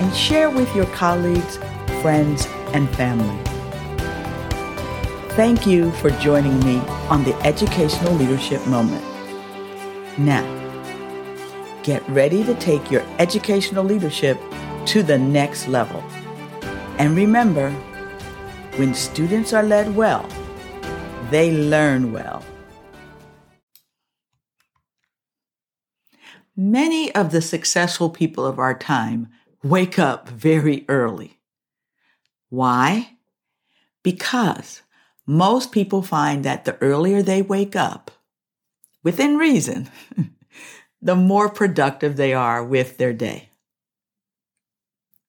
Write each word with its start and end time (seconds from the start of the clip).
and 0.00 0.14
share 0.14 0.50
with 0.50 0.74
your 0.74 0.86
colleagues, 0.86 1.56
friends, 2.02 2.46
and 2.72 2.88
family. 2.96 3.42
Thank 5.34 5.66
you 5.66 5.92
for 5.92 6.10
joining 6.10 6.58
me 6.60 6.78
on 7.08 7.24
the 7.24 7.34
Educational 7.46 8.12
Leadership 8.14 8.66
Moment. 8.66 9.04
Now, 10.18 10.44
get 11.82 12.06
ready 12.08 12.42
to 12.44 12.54
take 12.56 12.90
your 12.90 13.02
educational 13.18 13.84
leadership 13.84 14.38
to 14.86 15.02
the 15.02 15.18
next 15.18 15.68
level. 15.68 16.02
And 16.98 17.16
remember, 17.16 17.70
when 18.76 18.94
students 18.94 19.52
are 19.52 19.62
led 19.62 19.94
well, 19.94 20.28
they 21.30 21.52
learn 21.52 22.12
well. 22.12 22.44
Many 26.56 27.14
of 27.14 27.30
the 27.30 27.40
successful 27.40 28.10
people 28.10 28.44
of 28.44 28.58
our 28.58 28.76
time 28.76 29.28
wake 29.62 29.98
up 29.98 30.28
very 30.28 30.84
early. 30.88 31.38
Why? 32.48 33.16
Because 34.02 34.82
most 35.26 35.72
people 35.72 36.02
find 36.02 36.44
that 36.44 36.64
the 36.64 36.78
earlier 36.80 37.22
they 37.22 37.42
wake 37.42 37.76
up, 37.76 38.10
within 39.02 39.36
reason, 39.36 39.90
the 41.02 41.16
more 41.16 41.48
productive 41.48 42.16
they 42.16 42.32
are 42.32 42.64
with 42.64 42.96
their 42.96 43.12
day. 43.12 43.50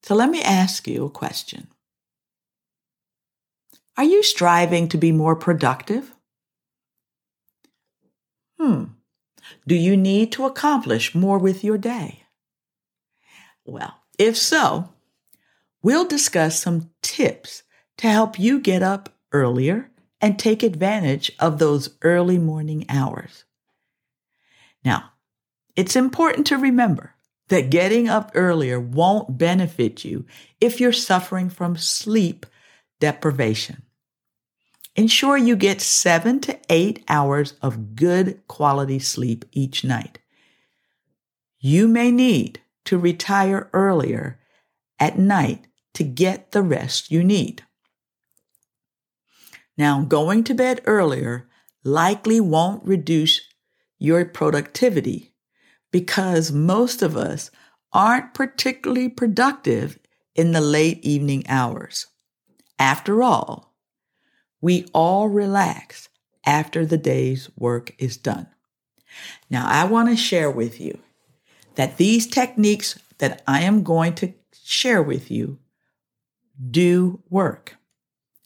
So 0.02 0.14
let 0.14 0.30
me 0.30 0.42
ask 0.42 0.88
you 0.88 1.04
a 1.04 1.10
question. 1.10 1.68
Are 3.96 4.04
you 4.04 4.22
striving 4.22 4.88
to 4.88 4.96
be 4.96 5.12
more 5.12 5.36
productive? 5.36 6.14
Hmm. 8.58 8.84
Do 9.66 9.74
you 9.74 9.96
need 9.96 10.32
to 10.32 10.46
accomplish 10.46 11.14
more 11.14 11.38
with 11.38 11.62
your 11.62 11.76
day? 11.76 12.24
Well, 13.64 13.99
if 14.20 14.36
so, 14.36 14.90
we'll 15.82 16.04
discuss 16.04 16.60
some 16.60 16.90
tips 17.00 17.62
to 17.96 18.06
help 18.06 18.38
you 18.38 18.60
get 18.60 18.82
up 18.82 19.08
earlier 19.32 19.90
and 20.20 20.38
take 20.38 20.62
advantage 20.62 21.32
of 21.38 21.58
those 21.58 21.96
early 22.02 22.36
morning 22.36 22.84
hours. 22.90 23.44
Now, 24.84 25.12
it's 25.74 25.96
important 25.96 26.46
to 26.48 26.58
remember 26.58 27.14
that 27.48 27.70
getting 27.70 28.10
up 28.10 28.30
earlier 28.34 28.78
won't 28.78 29.38
benefit 29.38 30.04
you 30.04 30.26
if 30.60 30.80
you're 30.80 30.92
suffering 30.92 31.48
from 31.48 31.78
sleep 31.78 32.44
deprivation. 33.00 33.82
Ensure 34.96 35.38
you 35.38 35.56
get 35.56 35.80
seven 35.80 36.40
to 36.40 36.58
eight 36.68 37.02
hours 37.08 37.54
of 37.62 37.96
good 37.96 38.46
quality 38.48 38.98
sleep 38.98 39.46
each 39.52 39.82
night. 39.82 40.18
You 41.58 41.88
may 41.88 42.10
need 42.10 42.60
to 42.84 42.98
retire 42.98 43.68
earlier 43.72 44.38
at 44.98 45.18
night 45.18 45.66
to 45.94 46.04
get 46.04 46.52
the 46.52 46.62
rest 46.62 47.10
you 47.10 47.24
need. 47.24 47.64
Now, 49.76 50.02
going 50.02 50.44
to 50.44 50.54
bed 50.54 50.82
earlier 50.84 51.48
likely 51.84 52.40
won't 52.40 52.84
reduce 52.84 53.40
your 53.98 54.24
productivity 54.24 55.32
because 55.90 56.52
most 56.52 57.02
of 57.02 57.16
us 57.16 57.50
aren't 57.92 58.34
particularly 58.34 59.08
productive 59.08 59.98
in 60.34 60.52
the 60.52 60.60
late 60.60 61.02
evening 61.04 61.44
hours. 61.48 62.06
After 62.78 63.22
all, 63.22 63.74
we 64.60 64.86
all 64.92 65.28
relax 65.28 66.08
after 66.46 66.86
the 66.86 66.98
day's 66.98 67.50
work 67.56 67.94
is 67.98 68.16
done. 68.16 68.46
Now, 69.48 69.66
I 69.68 69.84
want 69.84 70.08
to 70.08 70.16
share 70.16 70.50
with 70.50 70.80
you 70.80 70.98
that 71.74 71.96
these 71.96 72.26
techniques 72.26 72.98
that 73.18 73.42
I 73.46 73.62
am 73.62 73.82
going 73.82 74.14
to 74.16 74.32
share 74.64 75.02
with 75.02 75.30
you 75.30 75.58
do 76.70 77.22
work. 77.28 77.76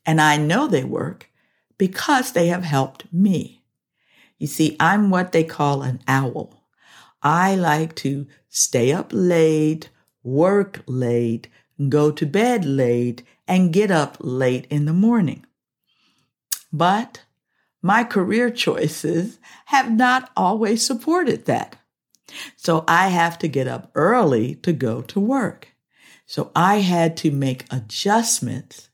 And 0.07 0.21
I 0.21 0.37
know 0.37 0.67
they 0.67 0.85
work 0.85 1.31
because 1.79 2.33
they 2.33 2.49
have 2.49 2.65
helped 2.65 3.13
me. 3.13 3.63
You 4.39 4.47
see, 4.47 4.77
I'm 4.79 5.11
what 5.11 5.33
they 5.33 5.45
call 5.45 5.83
an 5.83 6.01
owl. 6.07 6.65
I 7.23 7.55
like 7.55 7.95
to 7.97 8.27
stay 8.49 8.93
up 8.93 9.11
late, 9.13 9.89
work 10.23 10.83
late, 10.87 11.49
go 11.89 12.11
to 12.11 12.27
bed 12.27 12.65
late, 12.65 13.23
and 13.49 13.73
get 13.73 13.91
up 13.91 14.17
late 14.21 14.67
in 14.69 14.85
the 14.85 14.93
morning. 14.93 15.47
But 16.73 17.23
my 17.81 18.05
career 18.05 18.51
choices 18.67 19.39
have 19.67 19.91
not 19.91 20.31
always 20.37 20.85
supported 20.85 21.47
that. 21.47 21.77
So 22.57 22.85
I 22.89 23.09
have 23.09 23.39
to 23.41 23.49
get 23.49 23.69
up 23.69 23.91
early 23.95 24.55
to 24.57 24.73
go 24.73 25.03
to 25.03 25.21
work. 25.21 25.69
So 26.27 26.51
I 26.57 26.77
had 26.77 27.17
to 27.19 27.31
make 27.31 27.67
adjustments, 27.71 28.89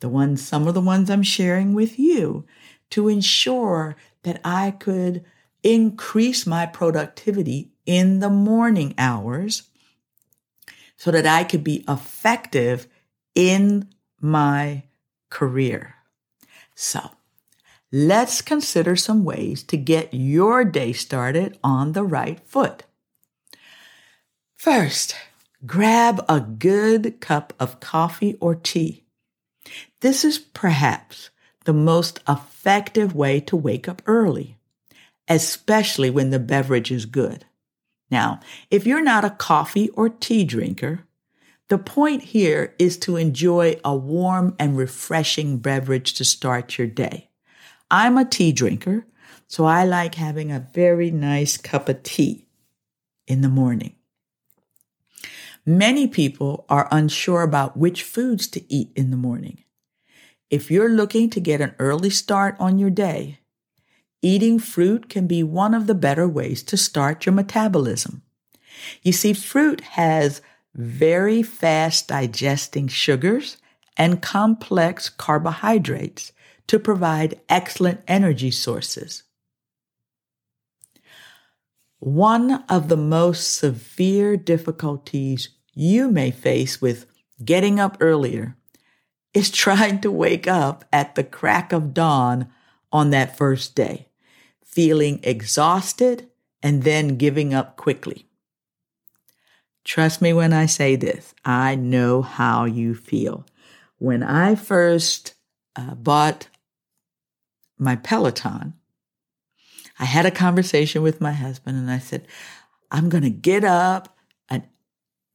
the 0.00 0.08
ones, 0.08 0.46
some 0.46 0.68
of 0.68 0.74
the 0.74 0.80
ones 0.80 1.08
I'm 1.08 1.22
sharing 1.22 1.72
with 1.74 1.98
you, 1.98 2.44
to 2.90 3.08
ensure 3.08 3.96
that 4.22 4.40
I 4.44 4.72
could 4.72 5.24
increase 5.62 6.46
my 6.46 6.66
productivity 6.66 7.72
in 7.86 8.20
the 8.20 8.30
morning 8.30 8.94
hours 8.98 9.64
so 10.96 11.10
that 11.10 11.26
I 11.26 11.44
could 11.44 11.64
be 11.64 11.84
effective 11.88 12.86
in 13.34 13.88
my 14.20 14.84
career. 15.30 15.96
So 16.74 17.00
let's 17.96 18.42
consider 18.42 18.96
some 18.96 19.22
ways 19.22 19.62
to 19.62 19.76
get 19.76 20.12
your 20.12 20.64
day 20.64 20.92
started 20.92 21.56
on 21.62 21.92
the 21.92 22.02
right 22.02 22.40
foot. 22.40 22.82
First, 24.52 25.14
grab 25.64 26.24
a 26.28 26.40
good 26.40 27.20
cup 27.20 27.52
of 27.60 27.78
coffee 27.78 28.36
or 28.40 28.56
tea. 28.56 29.04
This 30.00 30.24
is 30.24 30.40
perhaps 30.40 31.30
the 31.66 31.72
most 31.72 32.18
effective 32.28 33.14
way 33.14 33.38
to 33.38 33.56
wake 33.56 33.88
up 33.88 34.02
early, 34.06 34.58
especially 35.28 36.10
when 36.10 36.30
the 36.30 36.40
beverage 36.40 36.90
is 36.90 37.06
good. 37.06 37.44
Now, 38.10 38.40
if 38.72 38.88
you're 38.88 39.04
not 39.04 39.24
a 39.24 39.30
coffee 39.30 39.88
or 39.90 40.08
tea 40.08 40.42
drinker, 40.42 41.06
the 41.68 41.78
point 41.78 42.22
here 42.22 42.74
is 42.76 42.96
to 42.98 43.16
enjoy 43.16 43.78
a 43.84 43.94
warm 43.94 44.56
and 44.58 44.76
refreshing 44.76 45.58
beverage 45.58 46.14
to 46.14 46.24
start 46.24 46.76
your 46.76 46.88
day. 46.88 47.30
I'm 47.90 48.18
a 48.18 48.24
tea 48.24 48.52
drinker, 48.52 49.06
so 49.46 49.64
I 49.64 49.84
like 49.84 50.14
having 50.14 50.50
a 50.50 50.66
very 50.72 51.10
nice 51.10 51.56
cup 51.56 51.88
of 51.88 52.02
tea 52.02 52.46
in 53.26 53.40
the 53.40 53.48
morning. 53.48 53.94
Many 55.66 56.06
people 56.06 56.66
are 56.68 56.88
unsure 56.90 57.42
about 57.42 57.76
which 57.76 58.02
foods 58.02 58.46
to 58.48 58.72
eat 58.72 58.90
in 58.94 59.10
the 59.10 59.16
morning. 59.16 59.64
If 60.50 60.70
you're 60.70 60.90
looking 60.90 61.30
to 61.30 61.40
get 61.40 61.60
an 61.60 61.74
early 61.78 62.10
start 62.10 62.56
on 62.60 62.78
your 62.78 62.90
day, 62.90 63.38
eating 64.20 64.58
fruit 64.58 65.08
can 65.08 65.26
be 65.26 65.42
one 65.42 65.72
of 65.72 65.86
the 65.86 65.94
better 65.94 66.28
ways 66.28 66.62
to 66.64 66.76
start 66.76 67.24
your 67.24 67.32
metabolism. 67.32 68.22
You 69.02 69.12
see, 69.12 69.32
fruit 69.32 69.80
has 69.80 70.42
very 70.74 71.42
fast 71.42 72.08
digesting 72.08 72.88
sugars 72.88 73.56
and 73.96 74.20
complex 74.20 75.08
carbohydrates 75.08 76.32
to 76.66 76.78
provide 76.78 77.40
excellent 77.48 78.00
energy 78.08 78.50
sources. 78.50 79.22
One 81.98 82.64
of 82.68 82.88
the 82.88 82.96
most 82.96 83.54
severe 83.54 84.36
difficulties 84.36 85.48
you 85.74 86.10
may 86.10 86.30
face 86.30 86.80
with 86.80 87.06
getting 87.42 87.80
up 87.80 87.96
earlier 88.00 88.56
is 89.32 89.50
trying 89.64 90.00
to 90.02 90.10
wake 90.10 90.46
up 90.46 90.84
at 90.92 91.14
the 91.14 91.24
crack 91.24 91.72
of 91.72 91.94
dawn 91.94 92.48
on 92.92 93.10
that 93.10 93.36
first 93.36 93.74
day, 93.74 94.08
feeling 94.64 95.18
exhausted 95.22 96.28
and 96.62 96.82
then 96.82 97.16
giving 97.16 97.52
up 97.52 97.76
quickly. 97.76 98.26
Trust 99.84 100.22
me 100.22 100.32
when 100.32 100.52
I 100.52 100.66
say 100.66 100.96
this, 100.96 101.34
I 101.44 101.74
know 101.74 102.22
how 102.22 102.64
you 102.64 102.94
feel. 102.94 103.44
When 103.98 104.22
I 104.22 104.54
first 104.54 105.34
uh, 105.76 105.94
bought 105.94 106.48
my 107.78 107.96
Peloton, 107.96 108.74
I 109.98 110.04
had 110.04 110.26
a 110.26 110.30
conversation 110.30 111.02
with 111.02 111.20
my 111.20 111.32
husband 111.32 111.76
and 111.78 111.90
I 111.90 111.98
said, 111.98 112.26
I'm 112.90 113.08
going 113.08 113.24
to 113.24 113.30
get 113.30 113.64
up 113.64 114.16
an 114.48 114.64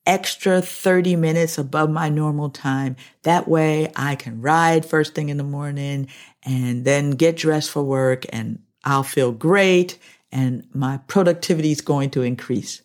extra 0.05 0.61
30 0.61 1.15
minutes 1.15 1.57
above 1.57 1.89
my 1.89 2.09
normal 2.09 2.49
time. 2.49 2.95
That 3.23 3.47
way 3.47 3.91
I 3.95 4.15
can 4.15 4.41
ride 4.41 4.85
first 4.85 5.15
thing 5.15 5.29
in 5.29 5.37
the 5.37 5.43
morning 5.43 6.07
and 6.43 6.85
then 6.85 7.11
get 7.11 7.37
dressed 7.37 7.71
for 7.71 7.83
work 7.83 8.25
and 8.29 8.59
I'll 8.83 9.03
feel 9.03 9.31
great 9.31 9.97
and 10.31 10.67
my 10.73 10.97
productivity 11.07 11.71
is 11.71 11.81
going 11.81 12.11
to 12.11 12.21
increase. 12.21 12.81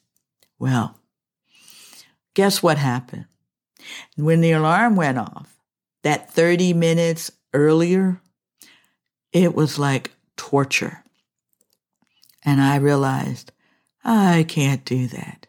Well, 0.58 0.98
guess 2.34 2.62
what 2.62 2.78
happened? 2.78 3.26
When 4.16 4.40
the 4.40 4.52
alarm 4.52 4.96
went 4.96 5.18
off, 5.18 5.58
that 6.02 6.30
30 6.30 6.74
minutes 6.74 7.30
earlier, 7.52 8.20
it 9.34 9.54
was 9.54 9.78
like 9.78 10.12
torture. 10.36 11.02
And 12.44 12.62
I 12.62 12.76
realized 12.76 13.52
I 14.04 14.46
can't 14.48 14.84
do 14.84 15.08
that. 15.08 15.48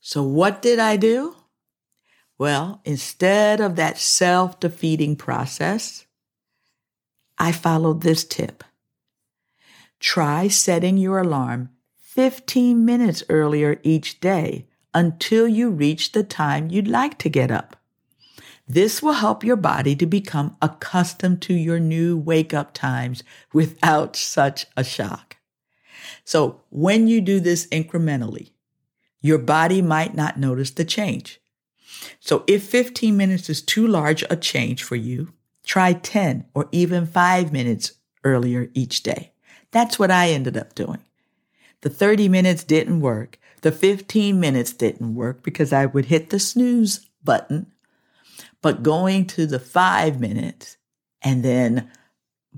So 0.00 0.22
what 0.22 0.60
did 0.60 0.78
I 0.78 0.96
do? 0.96 1.34
Well, 2.38 2.80
instead 2.84 3.60
of 3.60 3.76
that 3.76 3.98
self 3.98 4.60
defeating 4.60 5.16
process, 5.16 6.06
I 7.38 7.52
followed 7.52 8.02
this 8.02 8.24
tip. 8.24 8.62
Try 9.98 10.48
setting 10.48 10.96
your 10.96 11.20
alarm 11.20 11.70
15 11.96 12.84
minutes 12.84 13.22
earlier 13.28 13.80
each 13.82 14.20
day 14.20 14.66
until 14.92 15.48
you 15.48 15.70
reach 15.70 16.12
the 16.12 16.24
time 16.24 16.70
you'd 16.70 16.88
like 16.88 17.18
to 17.18 17.28
get 17.28 17.50
up. 17.50 17.79
This 18.70 19.02
will 19.02 19.14
help 19.14 19.42
your 19.42 19.56
body 19.56 19.96
to 19.96 20.06
become 20.06 20.56
accustomed 20.62 21.42
to 21.42 21.52
your 21.52 21.80
new 21.80 22.16
wake 22.16 22.54
up 22.54 22.72
times 22.72 23.24
without 23.52 24.14
such 24.14 24.64
a 24.76 24.84
shock. 24.84 25.38
So 26.24 26.60
when 26.70 27.08
you 27.08 27.20
do 27.20 27.40
this 27.40 27.66
incrementally, 27.66 28.52
your 29.20 29.38
body 29.38 29.82
might 29.82 30.14
not 30.14 30.38
notice 30.38 30.70
the 30.70 30.84
change. 30.84 31.40
So 32.20 32.44
if 32.46 32.62
15 32.62 33.16
minutes 33.16 33.50
is 33.50 33.60
too 33.60 33.88
large 33.88 34.22
a 34.30 34.36
change 34.36 34.84
for 34.84 34.94
you, 34.94 35.32
try 35.66 35.94
10 35.94 36.46
or 36.54 36.68
even 36.70 37.06
five 37.06 37.52
minutes 37.52 37.94
earlier 38.22 38.70
each 38.72 39.02
day. 39.02 39.32
That's 39.72 39.98
what 39.98 40.12
I 40.12 40.28
ended 40.28 40.56
up 40.56 40.76
doing. 40.76 41.00
The 41.80 41.90
30 41.90 42.28
minutes 42.28 42.62
didn't 42.62 43.00
work. 43.00 43.36
The 43.62 43.72
15 43.72 44.38
minutes 44.38 44.72
didn't 44.72 45.16
work 45.16 45.42
because 45.42 45.72
I 45.72 45.86
would 45.86 46.04
hit 46.04 46.30
the 46.30 46.38
snooze 46.38 47.08
button. 47.24 47.72
But 48.62 48.82
going 48.82 49.26
to 49.28 49.46
the 49.46 49.58
five 49.58 50.20
minutes 50.20 50.76
and 51.22 51.44
then 51.44 51.90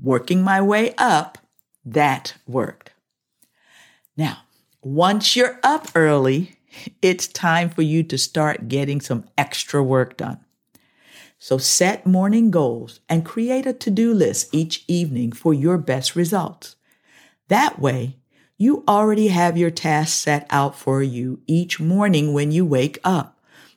working 0.01 0.43
my 0.43 0.61
way 0.61 0.95
up, 0.97 1.39
that 1.85 2.35
worked. 2.47 2.91
Now, 4.17 4.39
once 4.83 5.37
you're 5.37 5.59
up 5.63 5.89
early, 5.95 6.59
it's 7.01 7.27
time 7.27 7.71
for 7.71 7.83
you 7.83 8.03
to 8.05 8.19
start 8.19 8.69
getting 8.69 9.01
some 9.01 9.25
extra 9.37 9.83
work 9.83 10.17
done. 10.17 10.41
So 11.39 11.59
set 11.59 12.07
morning 12.07 12.51
goals 12.51 13.01
and 13.09 13.25
create 13.25 13.67
a 13.67 13.73
to-do 13.73 14.15
list 14.15 14.55
each 14.55 14.85
evening 14.87 15.33
for 15.33 15.53
your 15.53 15.77
best 15.77 16.15
results. 16.15 16.77
That 17.49 17.81
way, 17.81 18.19
you 18.57 18.85
already 18.87 19.29
have 19.29 19.59
your 19.59 19.71
tasks 19.71 20.17
set 20.17 20.47
out 20.51 20.77
for 20.77 21.03
you 21.03 21.41
each 21.49 21.81
morning 21.81 22.33
when 22.33 22.53
you 22.53 22.65
wake 22.65 22.99
up, 23.03 23.32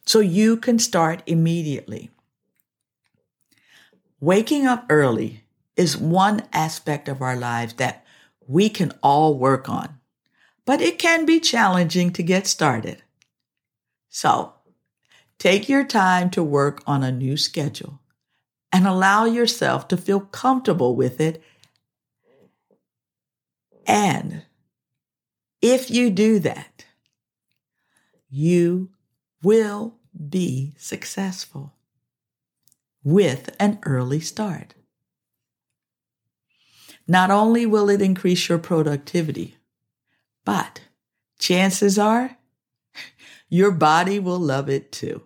so 0.05 0.19
you 0.19 0.57
can 0.57 0.79
start 0.79 1.23
immediately. 1.25 2.09
Waking 4.19 4.65
up 4.65 4.85
early 4.89 5.43
is 5.75 5.97
one 5.97 6.43
aspect 6.53 7.07
of 7.07 7.21
our 7.21 7.35
lives 7.35 7.73
that 7.75 8.05
we 8.47 8.69
can 8.69 8.91
all 9.01 9.37
work 9.37 9.67
on 9.67 9.99
but 10.65 10.81
it 10.81 10.97
can 10.99 11.25
be 11.25 11.39
challenging 11.39 12.11
to 12.11 12.23
get 12.23 12.47
started. 12.47 13.03
So 14.09 14.53
take 15.37 15.69
your 15.69 15.83
time 15.83 16.29
to 16.31 16.43
work 16.43 16.81
on 16.87 17.03
a 17.03 17.11
new 17.11 17.37
schedule 17.37 18.01
and 18.71 18.87
allow 18.87 19.25
yourself 19.25 19.87
to 19.89 19.97
feel 19.97 20.19
comfortable 20.19 20.95
with 20.95 21.21
it. 21.21 21.41
And 23.85 24.43
if 25.61 25.91
you 25.91 26.09
do 26.09 26.39
that, 26.39 26.85
you 28.29 28.89
will 29.45 29.93
be 30.29 30.73
successful 30.75 31.75
with 33.03 33.55
an 33.59 33.77
early 33.83 34.19
start. 34.19 34.73
Not 37.07 37.29
only 37.29 37.67
will 37.67 37.87
it 37.91 38.01
increase 38.01 38.49
your 38.49 38.57
productivity, 38.57 39.57
but 40.43 40.81
chances 41.37 41.99
are 41.99 42.37
your 43.47 43.69
body 43.69 44.17
will 44.17 44.39
love 44.39 44.67
it 44.67 44.91
too. 44.91 45.21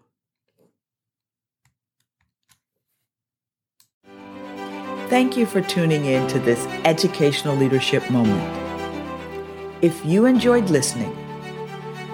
Thank 5.07 5.37
you 5.37 5.45
for 5.45 5.61
tuning 5.61 6.03
in 6.03 6.27
to 6.27 6.39
this 6.39 6.65
educational 6.83 7.55
leadership 7.55 8.07
moment. 8.11 8.43
If 9.81 10.05
you 10.05 10.25
enjoyed 10.25 10.69
listening, 10.69 11.15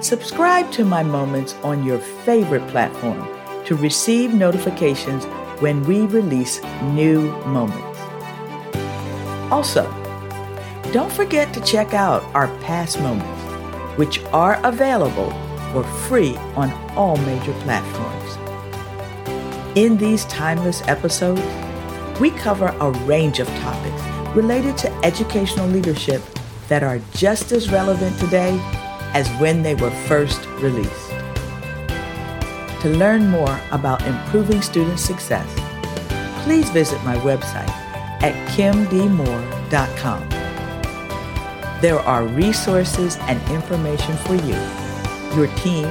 subscribe 0.05 0.71
to 0.71 0.85
my 0.85 1.01
moments 1.01 1.55
on 1.63 1.83
your 1.83 1.97
favorite 1.97 2.65
platform 2.67 3.27
to 3.65 3.75
receive 3.75 4.35
notifications 4.35 5.25
when 5.59 5.81
we 5.83 6.01
release 6.01 6.61
new 6.93 7.21
moments. 7.47 7.99
Also, 9.51 9.83
don't 10.91 11.11
forget 11.11 11.51
to 11.55 11.61
check 11.61 11.95
out 11.95 12.23
our 12.35 12.47
past 12.59 12.99
moments, 12.99 13.41
which 13.97 14.23
are 14.25 14.63
available 14.63 15.31
for 15.71 15.83
free 16.07 16.35
on 16.55 16.71
all 16.95 17.17
major 17.17 17.53
platforms. 17.61 18.37
In 19.75 19.97
these 19.97 20.25
timeless 20.25 20.83
episodes, 20.87 21.41
we 22.19 22.29
cover 22.29 22.67
a 22.79 22.91
range 23.05 23.39
of 23.39 23.47
topics 23.59 24.35
related 24.35 24.77
to 24.77 24.93
educational 25.03 25.67
leadership 25.67 26.21
that 26.67 26.83
are 26.83 26.99
just 27.13 27.51
as 27.51 27.71
relevant 27.71 28.17
today 28.19 28.59
as 29.15 29.29
when 29.39 29.63
they 29.63 29.75
were 29.75 29.91
first 29.91 30.45
released. 30.59 31.09
To 32.81 32.89
learn 32.89 33.29
more 33.29 33.59
about 33.71 34.05
improving 34.05 34.61
student 34.61 34.99
success, 34.99 35.47
please 36.43 36.69
visit 36.69 37.01
my 37.05 37.15
website 37.19 37.69
at 38.21 38.35
kimdmoore.com. 38.49 40.29
There 41.81 41.99
are 41.99 42.27
resources 42.27 43.15
and 43.21 43.41
information 43.49 44.17
for 44.17 44.35
you, 44.35 44.59
your 45.35 45.47
team, 45.55 45.85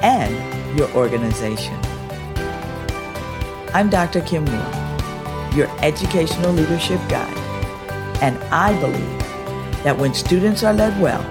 and 0.00 0.78
your 0.78 0.88
organization. 0.92 1.74
I'm 3.74 3.90
Dr. 3.90 4.20
Kim 4.20 4.44
Moore, 4.44 5.52
your 5.52 5.68
educational 5.84 6.52
leadership 6.52 7.00
guide, 7.08 7.36
and 8.22 8.38
I 8.52 8.78
believe 8.80 9.18
that 9.82 9.98
when 9.98 10.14
students 10.14 10.62
are 10.62 10.72
led 10.72 10.98
well, 11.00 11.26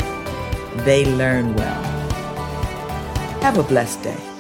they 0.86 1.06
learn 1.06 1.56
well. 1.56 1.84
Have 3.42 3.58
a 3.58 3.64
blessed 3.64 4.04
day. 4.04 4.37